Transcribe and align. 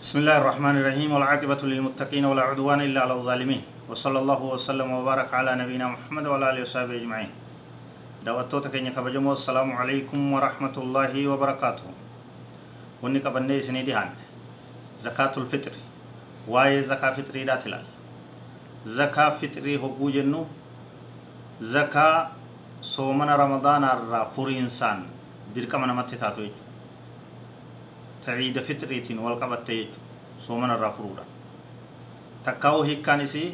بسم 0.00 0.24
الله 0.24 0.36
الرحمن 0.40 0.80
الرحيم 0.80 1.12
والعاقبة 1.12 1.60
للمتقين 1.60 2.24
ولا 2.24 2.42
عدوان 2.48 2.80
إلا 2.80 3.04
على 3.04 3.20
الظالمين. 3.20 3.84
وصلى 3.84 4.18
الله 4.18 4.40
وسلم 4.56 4.88
وبارك 4.88 5.28
على 5.28 5.52
نبينا 5.60 5.92
محمد 5.92 6.24
وعلى 6.24 6.44
آله 6.50 6.62
وصحبه 6.64 6.96
أجمعين. 7.04 7.28
دعوتوتا 8.24 8.72
كينيا 8.72 8.96
كبجمو 8.96 9.32
السلام 9.36 9.68
عليكم 9.76 10.32
ورحمة 10.32 10.72
الله 10.72 11.12
وبركاته. 11.28 11.84
وني 13.04 13.20
كبندي 13.20 13.60
سني 13.60 13.84
زكاة 15.04 15.34
الفطر. 15.36 15.76
واي 16.48 16.80
زكاة 16.80 17.12
فطري 17.20 17.44
داتلال 17.44 17.84
زكاة 18.88 19.36
فطري 19.36 19.76
هبو 19.76 20.08
جنو. 20.08 20.48
زكاة 21.60 22.28
صومنا 22.80 23.36
رمضان 23.36 23.84
الرا 23.84 24.32
فري 24.32 24.64
إنسان 24.64 25.04
ديركا 25.52 25.76
من 25.76 25.92
تعيد 28.26 28.56
فطريتين 28.66 29.18
والقبت 29.18 29.68
يجو 29.68 29.98
صومنا 30.46 30.74
الرا 30.74 30.90
فرودا 30.96 31.24
تكاو 32.46 32.82
هيكان 32.82 33.20
إسي 33.20 33.44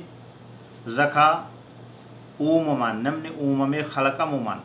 زكاة 0.86 1.34
uumamaan 2.41 3.00
namni 3.05 3.31
uumamee 3.33 3.83
kalaqamumaan 3.95 4.61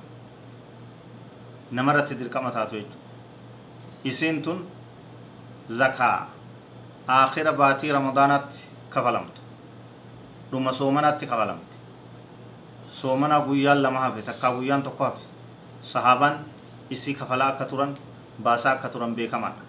namarratti 1.72 2.16
dirqama 2.20 2.52
taatu 2.52 2.76
jechuudha 2.76 3.00
isiin 4.10 4.42
tun 4.44 4.60
zakaa 5.80 6.28
aakhira 7.08 7.54
baatii 7.62 7.92
ramadaanaatti 7.96 8.60
kafalamtu 8.94 9.42
dhuma 10.52 10.74
soomanaatti 10.80 11.26
kafalamti 11.32 11.76
soomanaa 13.02 13.40
guyyaan 13.48 13.84
lama 13.84 14.00
hafe 14.06 14.22
takkaa 14.22 14.52
guyyaan 14.58 14.84
tokko 14.84 15.04
hafe 15.04 15.24
sahaabaan 15.94 16.36
isii 16.90 17.14
kafalaa 17.14 17.48
akka 17.56 17.66
turan 17.72 17.96
baasaa 18.44 18.72
akka 18.76 18.90
turan 18.90 19.16
beekamaadha 19.16 19.62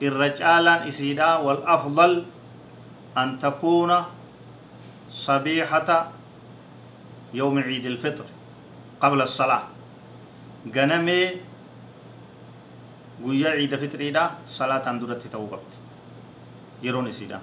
irra 0.00 0.28
caalaan 0.38 0.88
isiidhaa 0.88 1.40
wal 1.46 1.62
afdal 1.66 2.14
an 3.14 3.38
takuuna 3.38 4.06
sabiixata 5.08 6.12
يوم 7.34 7.58
عيد 7.58 7.86
الفطر 7.86 8.24
قبل 9.02 9.20
الصلاة 9.28 9.62
غنمي 10.72 11.22
guyyaa 13.24 13.56
ciida 13.58 13.76
fitriidha 13.82 14.24
salaataan 14.46 15.00
duratti 15.00 15.28
ta'uu 15.28 15.48
qabdi 15.52 15.76
yeroon 16.86 17.06
isiidha 17.12 17.40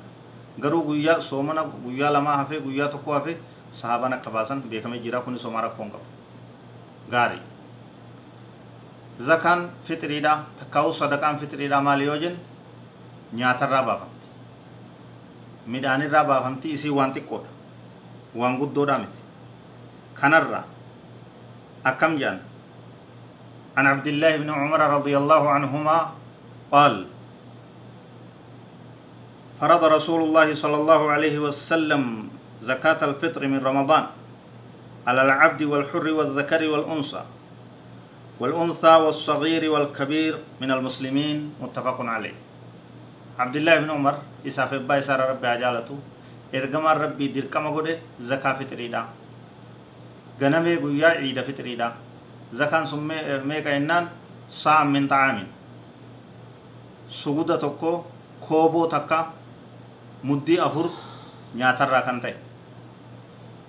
garuu 0.62 0.81
guyyaa 0.88 1.22
soomana 1.22 1.64
guyyaa 1.84 2.14
lamaa 2.14 2.38
hafee 2.42 2.59
guyyaa 2.66 2.88
tokko 2.94 3.14
hafee 3.14 3.38
sahaabaan 3.74 4.14
akka 4.18 4.30
baasan 4.31 4.62
beekamee 4.72 5.00
jira 5.04 5.22
kuni 5.22 5.40
soomaa 5.40 5.62
rakkoon 5.68 5.92
qabu 5.92 6.06
gaarii 7.12 7.42
zakaan 9.19 9.69
fitriidha 9.86 10.44
takkaa'u 10.59 10.94
sadaqaan 10.94 11.38
fitriidha 11.39 11.81
maali 11.81 12.06
yoo 12.06 12.17
jenne 12.17 12.39
nyaatarraa 13.33 13.83
baafamti 13.83 14.28
midhaanirraa 15.67 16.23
baafamti 16.23 16.72
isii 16.78 16.89
waan 17.00 17.14
xiqqoodha 17.14 17.50
waan 18.36 18.58
guddoodha 18.61 18.97
miti 19.00 19.23
كنرة 20.23 20.63
أكم 21.85 22.16
جان 22.18 22.38
عن 23.78 23.85
عبد 23.88 24.07
الله 24.07 24.38
بن 24.38 24.50
عمر 24.50 24.79
رضي 24.79 25.18
الله 25.18 25.44
عنهما 25.50 25.97
قال 26.72 26.94
فرض 29.59 29.84
رسول 29.84 30.22
الله 30.24 30.47
صلى 30.56 30.78
الله 30.78 31.01
عليه 31.12 31.35
وسلم 31.40 32.03
زكاة 32.62 33.00
الفطر 33.03 33.41
من 33.47 33.59
رمضان 33.59 34.03
على 35.07 35.22
العبد 35.22 35.62
والحر 35.63 36.06
والذكر 36.07 36.62
والأنثى 36.69 37.24
والأنثى 38.39 38.94
والصغير 39.03 39.63
والكبير 39.71 40.33
من 40.61 40.69
المسلمين 40.71 41.38
متفق 41.61 41.97
عليه 42.01 42.35
عبد 43.39 43.55
الله 43.55 43.75
بن 43.79 43.89
عمر 43.91 44.16
إساف 44.47 44.73
بايسار 44.89 45.19
ربي 45.29 45.47
عجالته 45.47 45.97
إرقم 46.55 46.85
ربي 46.88 47.27
درقم 47.27 47.66
قده 47.75 47.95
زكاة 48.19 48.53
فطريدا 48.59 49.03
ganamee 50.41 50.77
guyyaa 50.81 51.21
ciida 51.21 51.44
fitriidha 51.45 51.94
zakaan 52.57 52.88
sun 52.89 53.03
meeqa 53.45 53.69
jennaan 53.69 54.09
sa'an 54.50 54.89
min 54.91 55.05
xa'aamin 55.07 55.47
suguda 57.07 57.57
tokko 57.57 57.91
kooboo 58.47 58.88
takka 58.94 59.19
muddii 60.23 60.57
afur 60.67 60.89
nyaatarraa 61.55 62.01
kan 62.07 62.17
ta'e 62.21 62.35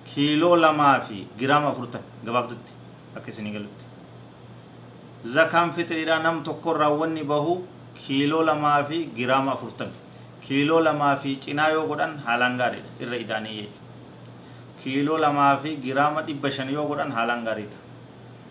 kiiloo 0.09 0.55
lamaa 0.63 0.99
fi 1.07 1.27
giraama 1.39 1.69
afurtan 1.69 2.01
gabaabdutti 2.25 2.71
akka 3.17 3.29
isinii 3.31 3.53
galutti 3.57 3.84
zakaan 5.33 5.71
fitriidha 5.75 6.19
nam 6.25 6.43
tokkorraa 6.43 6.89
wanni 7.01 7.23
bahu 7.31 7.53
kiiloo 8.01 8.43
lamaa 8.49 8.83
fi 8.89 8.97
giraama 9.17 9.51
afurtan 9.57 9.91
kiiloo 10.45 10.81
lamaa 10.87 11.15
fi 11.23 11.35
cinaa 11.45 11.69
yoo 11.75 11.85
godhan 11.91 12.13
haalaan 12.25 12.57
gaariidha 12.61 12.91
irra 13.03 13.17
idaanii 13.25 13.55
jechuudha 13.59 13.81
kiiloo 14.83 15.17
lamaa 15.25 15.53
fi 15.63 15.75
giraama 15.85 16.21
dhibba 16.27 16.49
shan 16.57 16.69
yoo 16.75 16.85
godhan 16.91 17.11
haalaan 17.17 17.43
gaariidha 17.47 17.77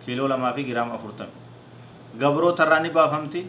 kiiloo 0.04 0.28
lamaa 0.32 0.52
fi 0.56 0.62
giraama 0.70 0.94
afurtami 0.98 1.34
gabrootarraa 2.22 2.80
ni 2.86 2.90
baafamti 2.96 3.40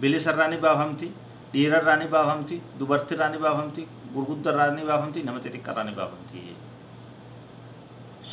bilisarraa 0.00 0.48
ni 0.54 0.58
baafamti 0.64 1.08
dhiirarraa 1.52 1.96
ni 2.02 2.06
baafamti 2.14 2.56
dubartirraa 2.78 3.28
ni 3.34 3.38
baafamti 3.44 3.82
gurguddarraa 4.14 4.70
ni 4.78 4.82
baafamti 4.90 5.22
nama 5.28 5.40
xixiqqarraa 5.44 5.84
ni 5.88 5.94
baafamti 6.00 6.38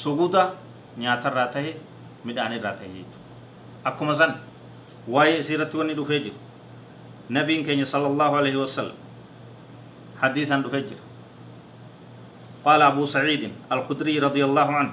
suguda 0.01 0.43
nyaatarraa 1.03 1.47
tahe 1.55 1.71
midhaanirraa 2.25 2.75
tahe 2.79 2.89
jechuudha 2.97 3.16
akkuma 3.87 4.13
san 4.13 4.35
waa'ee 5.07 5.39
isiirratti 5.39 5.77
wanni 5.79 5.95
dhufee 5.95 6.19
jiru. 6.27 6.37
Nabiin 7.31 7.63
keenya 7.63 7.85
sallallahu 7.87 8.35
alaihi 8.43 8.59
wasallam 8.59 8.95
hadiisan 10.21 10.63
dhufee 10.63 10.83
jira. 10.87 11.03
قال 12.67 12.81
أبو 12.81 13.05
سعيد 13.07 13.47
الخدري 13.71 14.19
رضي 14.19 14.43
الله 14.43 14.67
عنه 14.71 14.91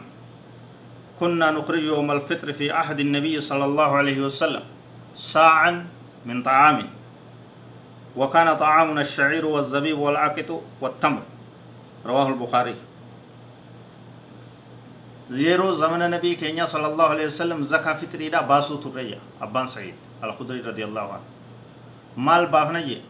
كنا 1.21 1.51
نخرج 1.51 1.83
يوم 1.83 2.07
الفطر 2.11 2.53
في 2.55 2.71
عهد 2.71 3.01
النبي 3.01 3.41
صلى 3.41 3.65
الله 3.65 3.91
عليه 3.97 4.19
وسلم 4.31 4.63
ساعا 5.19 5.87
من 6.27 6.43
طعام 6.43 6.87
وكان 8.17 8.57
طعامنا 8.57 9.01
الشعير 9.01 9.47
والزبيب 9.47 9.99
والعقط 9.99 10.63
والتمر 10.81 11.23
رواه 12.07 12.29
البخاري 12.29 12.75
yeroo 15.35 15.73
zamana 15.75 16.09
nabii 16.09 16.37
keenya 16.37 16.67
sallallahu 16.67 17.13
alaihi 17.13 17.27
wasallam 17.33 17.65
zakaa 17.65 17.95
fitriidha 18.01 18.43
baasuu 18.43 18.79
turreeyya 18.79 19.19
abbaan 19.41 19.69
sa'iid 19.69 19.95
al-khudri 20.23 20.63
radiyallahu 20.63 21.11
anhu 21.17 21.29
maal 22.27 22.47
baafna 22.55 22.83
jee 22.89 23.01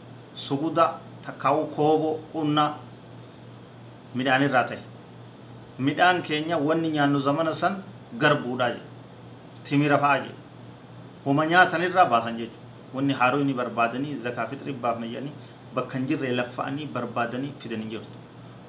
suguda 0.47 0.87
takkaawu 1.27 1.67
kooboo 1.77 2.15
qunna 2.33 2.65
midhaanirraa 4.15 4.65
ta'e 4.71 4.81
midhaan 5.89 6.23
keenya 6.23 6.57
wanni 6.69 6.91
nyaannu 6.97 7.19
zamana 7.29 7.53
san 7.63 7.83
garbuudha 8.19 8.71
jee 8.75 8.83
timira 9.69 9.99
fa'aa 9.99 10.19
jee 10.25 10.35
homa 11.27 11.47
nyaatanirraa 11.53 12.07
baasan 12.15 12.37
jechuudha 12.41 12.95
wanni 12.95 13.15
haaroo 13.21 13.41
inni 13.45 13.55
barbaadanii 13.61 14.17
zakaa 14.25 14.47
fitri 14.47 14.73
baafna 14.73 15.07
jedhanii 15.13 15.35
bakka 15.75 15.99
hin 15.99 16.07
jirre 16.09 16.33
laffa'anii 16.41 16.87
barbaadanii 16.97 17.53
fidanii 17.63 17.91
jirtu 17.95 18.19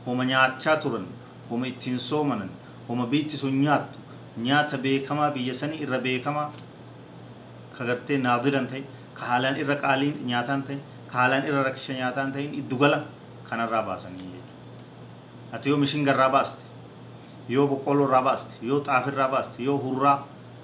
homa 0.05 0.25
nyaachaa 0.31 0.77
turan 0.85 1.05
homa 1.49 1.67
ittiin 1.71 1.99
soomanan 2.09 2.49
homa 2.87 3.05
biitti 3.05 3.37
sun 3.37 3.61
nyaattu 3.61 3.99
nyaata 4.47 4.77
beekamaa 4.77 5.31
biyya 5.31 5.53
sanii 5.61 5.81
irra 5.85 5.99
beekamaa 5.99 6.51
ka 7.77 7.85
gartee 7.85 8.17
naadiran 8.17 8.67
ta'e 8.67 8.83
ka 9.13 9.25
haalaan 9.31 9.57
irra 9.63 9.75
qaalii 9.83 10.13
nyaataan 10.31 10.63
ta'e 10.67 10.77
ka 11.11 11.17
haalaan 11.19 11.47
irra 11.47 11.63
rakkisha 11.67 11.93
nyaataan 11.99 12.31
ta'in 12.33 12.53
iddugala 12.61 12.99
kanarraa 13.49 13.83
baasanii 13.89 14.19
jechuudha. 14.19 14.53
ati 15.55 15.69
yoo 15.69 15.77
mishingarraa 15.83 16.29
baaste 16.29 16.61
yoo 17.49 17.67
boqqolloo 17.67 18.23
baaste 18.29 18.55
yoo 18.61 18.79
xaafirraa 18.87 19.29
baaste 19.29 19.63
yoo 19.63 19.77
hurraa 19.83 20.17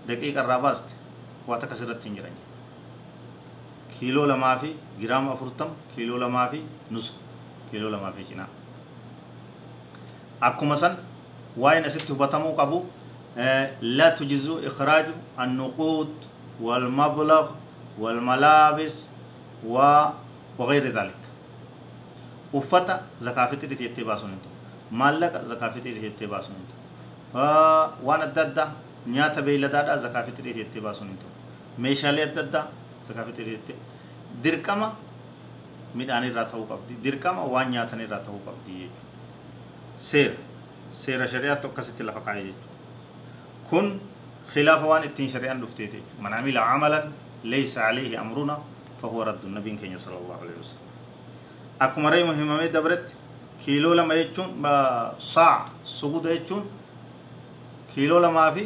daqiiqarraa 0.07 0.59
baaste 0.61 0.93
waa 1.47 1.59
takka 1.59 1.75
sirratti 1.75 2.09
hin 2.09 2.15
jiran 2.17 2.37
kiiloo 3.93 4.25
lamaa 4.27 4.57
fi 4.63 4.75
giraama 4.99 5.31
afurtama 5.37 5.71
kiiloo 5.95 6.19
lamaa 6.19 6.47
fi 6.51 6.63
nusa 6.89 7.13
kiiloo 7.71 7.91
lamaa 7.91 8.11
fi 8.11 8.23
cinaa 8.29 8.47
akkuma 10.49 10.75
san 10.75 10.97
waa'een 11.57 11.85
asitti 11.85 12.13
hubatamuu 12.13 12.55
qabu 12.55 12.85
لا 13.81 14.09
تجز 14.09 14.49
إخراج 14.49 15.05
النقود 15.39 16.13
والمبلغ 16.61 17.45
والملابس 17.99 18.95
وغير 20.59 20.83
ذلك 20.91 21.21
baasuun 24.03 24.31
hin 24.35 24.41
ta'u 24.43 24.51
maallaqa 24.91 25.39
zakaa 25.47 25.71
fixiriiti 25.71 26.03
jettee 26.07 26.27
baasuun 26.27 26.55
hin 26.59 26.67
ta'u 26.67 26.79
waan 28.07 28.21
adda 28.27 28.41
addaa 28.47 28.67
nyaata 29.07 29.41
beeyladaadhaa 29.47 29.97
zakaa 30.05 30.23
fixiriiti 30.27 30.59
jettee 30.63 30.83
baasuun 30.83 31.07
hin 31.13 31.17
ta'u 31.23 31.31
meeshaalee 31.87 32.27
adda 32.27 32.41
addaa 32.47 32.65
zakaa 33.07 33.25
fixiriiti 33.31 33.57
jettee 33.71 33.77
dirqama 34.43 34.91
midhaan 35.95 36.23
irraa 36.29 36.45
ta'uu 36.51 36.67
qabdi 36.75 36.93
dirqama 37.03 37.41
waan 37.55 37.71
nyaatan 37.71 37.99
irraa 38.07 38.19
ta'uu 38.27 38.41
qabdi 38.47 38.71
jechuudha 38.83 39.07
seera 40.11 40.50
seera 40.91 41.27
shari'aatti 41.27 41.67
akkasitti 41.67 42.03
lafa 42.03 42.21
kaa'e 42.27 42.43
jechuudha 42.47 42.69
kun 43.69 43.87
khilaafa 44.53 44.85
waan 44.91 45.03
ittiin 45.09 45.29
shari'aan 45.33 45.61
dhufteeti 45.61 45.97
jechuudha 45.97 46.21
man 46.23 46.33
amila 46.39 46.61
amalan 46.75 47.05
laysa 47.43 47.87
alayhi 47.87 48.17
amruna 48.23 48.55
fahuwa 49.01 49.25
raddu 49.31 49.47
nabiin 49.49 49.77
keenya 49.79 49.99
sallallahu 49.99 50.41
alaihi 50.43 50.59
wasallam 50.63 50.89
akkuma 51.85 52.09
ree 52.13 52.23
muhimmamee 52.29 52.69
dabretti 52.73 53.13
kiiloo 53.65 53.95
lama 53.95 54.13
jechuun 54.19 54.49
saa 55.17 55.69
suguda 55.83 56.29
jechuun 56.35 56.63
kiiloo 57.93 58.19
lamaa 58.21 58.51
fi 58.55 58.63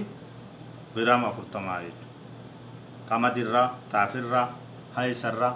giraama 0.95 1.27
afurtamaa 1.31 1.79
jechuudha 1.85 2.03
qamadirraa 3.09 3.67
taafirraa 3.91 4.47
haayisarraa 4.95 5.53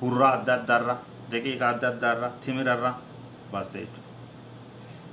hurraa 0.00 0.32
adda 0.38 0.54
addaarraa 0.60 0.98
daqiiqa 1.32 1.68
adda 1.74 1.88
addaarraa 1.92 2.30
timirarraa 2.44 2.94
baasta 3.52 3.78
jechuudha 3.82 4.05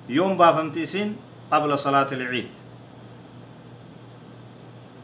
يوم 0.09 0.37
بافمتيسين 0.37 1.15
قبل 1.51 1.79
صلاة 1.79 2.09
العيد. 2.11 2.49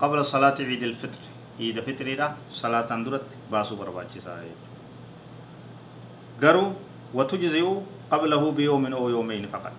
قبل 0.02 0.26
صلاة 0.26 0.58
عيد 0.60 0.84
الفطر. 0.84 1.22
عيد 1.60 1.78
الفطر 1.78 2.06
إذا 2.08 2.28
صلاة 2.52 2.88
اندرت 2.92 3.28
باسو 3.52 3.76
برباجي 3.76 4.20
سايج 4.20 4.60
قرو 6.42 6.74
وتجزئ 7.14 7.68
قبله 8.12 8.44
بيوم 8.52 8.84
أو 8.94 9.10
يومين 9.10 9.48
فقط. 9.48 9.76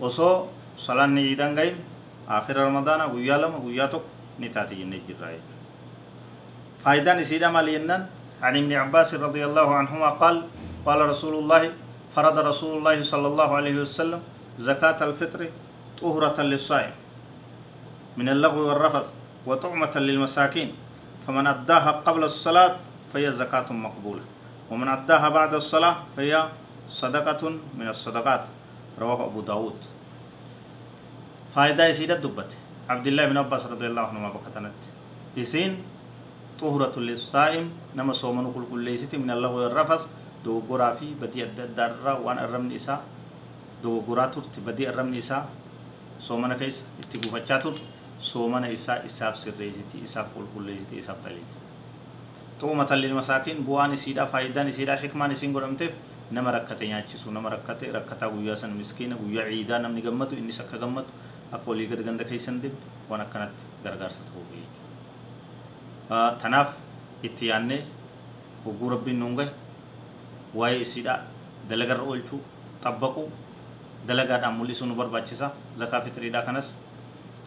وصو 0.00 0.46
صلاة 0.80 1.06
نعيدان 1.06 1.54
غير 1.58 1.76
آخر 2.28 2.56
رمضان 2.56 3.00
ويالما 3.12 3.58
ويالتوك 3.60 4.02
نتاتي 4.40 4.84
نجد 4.84 5.18
رايج 5.20 5.44
فايدان 6.84 7.20
سيدا 7.24 7.52
مالينا 7.52 8.08
عن 8.42 8.56
ابن 8.56 8.72
عباس 8.72 9.14
رضي 9.20 9.44
الله 9.44 9.68
عنهما 9.74 10.08
قال 10.16 10.48
قال 10.86 10.98
رسول 11.12 11.34
الله 11.44 11.62
فرض 12.10 12.38
رسول 12.38 12.78
الله 12.78 13.02
صلى 13.02 13.26
الله 13.26 13.48
عليه 13.54 13.76
وسلم 13.86 14.20
زكاة 14.58 14.98
الفطر 14.98 15.48
طهرة 16.00 16.42
للصائم 16.42 16.92
من 18.16 18.28
اللغو 18.28 18.60
والرفث 18.68 19.06
وطعمة 19.46 19.94
للمساكين. 19.96 20.72
فمن 21.26 21.46
أداها 21.46 21.90
قبل 22.02 22.24
الصلاة 22.24 22.76
فهي 23.14 23.32
زكاة 23.32 23.72
مقبولة. 23.72 24.22
ومن 24.70 24.88
أداها 24.88 25.28
بعد 25.28 25.54
الصلاة 25.54 25.96
فهي 26.16 26.48
صدقة 26.90 27.42
من 27.78 27.88
الصدقات. 27.88 28.44
رواه 28.98 29.26
أبو 29.26 29.40
داود. 29.40 29.78
فائدة 31.54 31.86
يسيدة 31.86 32.14
دبت 32.14 32.56
عبد 32.88 33.06
الله 33.06 33.24
بن 33.26 33.36
عباس 33.38 33.66
رضي 33.66 33.86
الله 33.86 34.02
عنهما 34.02 34.28
بكتنت 34.34 34.80
يسين 35.36 35.82
طهرة 36.60 36.98
للصائم. 36.98 37.70
نما 37.96 38.12
صومن 38.12 38.52
كل 38.52 38.64
كل 38.70 39.18
من 39.18 39.30
الله 39.30 39.50
والرفس 40.40 40.68
دوغورا 40.68 40.94
في 40.94 41.14
بدي 41.20 41.44
الدار 41.44 42.20
وان 42.24 42.38
الرمن 42.38 42.72
إساء 42.72 43.00
دوغورا 43.82 44.26
ترت 44.26 44.60
بدي 44.66 44.88
الرمن 44.88 45.16
إساء 45.16 45.48
صومن 46.20 46.52
كيس 46.56 46.84
اتقوفا 47.04 47.38
ترت 47.38 47.80
صومن 48.20 48.64
إساء 48.64 49.04
إساف 49.04 49.36
سريزتي 49.36 50.02
إساف 50.04 50.26
كل 50.36 50.44
كل 50.54 50.62
ليست 50.66 50.92
إساف 50.92 51.16
تليل 51.24 51.44
طومة 52.60 52.88
للمساكين 52.92 53.64
بوان 53.64 53.96
سيدا 53.96 54.24
فايدان 54.24 54.72
سيدا 54.72 54.96
حكمان 54.96 55.34
سين 55.34 55.52
godhamteef 55.52 55.92
nama 56.30 56.52
rakkate 56.52 56.88
nyaachisu 56.88 57.30
nama 57.32 57.50
rakkate 57.50 57.92
rakkataa 57.92 58.28
guyyaa 58.28 58.56
san 58.56 58.70
miskiina 58.76 59.16
guyyaa 59.16 59.48
ciidaa 59.48 59.78
namni 59.78 60.02
gammadu 60.02 60.36
innis 60.36 60.60
akka 60.60 60.78
gammadu 60.78 61.08
akka 61.52 61.70
walii 61.70 61.86
gad 61.88 62.04
ganda 62.04 62.24
keessan 62.24 62.60
dibne 62.60 62.78
waan 63.08 63.20
akkanatti 63.20 63.64
gargaarsa 63.84 64.20
ta'uu 64.28 64.44
jechuudha. 64.52 66.36
Tanaaf 66.42 66.76
itti 67.22 67.46
yaannee 67.48 67.84
hogguu 68.64 68.90
rabbiin 68.90 69.18
nuun 69.20 69.36
gahe 69.36 69.50
waa'ee 70.54 70.80
isiidhaa 70.86 71.18
dalagarra 71.70 72.02
oolchuu 72.02 72.40
xabbaquu 72.84 73.24
dalagaadhaan 74.08 74.54
mul'isuu 74.58 74.86
nu 74.88 74.94
barbaachisa 74.94 75.50
zakaa 75.80 76.00
fitiriidhaa 76.06 76.42
kanas 76.48 76.66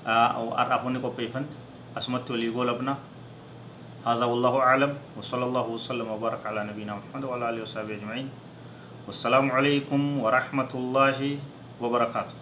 har'aafonni 0.06 1.00
qopheeffanne 1.06 1.48
asumatti 1.96 2.32
walii 2.34 2.52
goolabnaa 2.52 2.98
هذا 4.04 4.26
والله 4.28 4.56
أعلم 4.60 4.92
وصلى 5.18 5.46
الله 5.48 5.68
وسلم 5.80 6.08
وبارك 6.12 6.44
على 6.46 6.68
نبينا 6.68 6.92
محمد 7.00 7.24
وعلى 7.24 7.44
آله 7.50 7.62
وصحبه 7.64 7.96
أجمعين 8.04 8.28
والسلام 9.08 9.48
عليكم 9.52 10.02
ورحمة 10.20 10.72
الله 10.76 11.20
وبركاته 11.80 12.36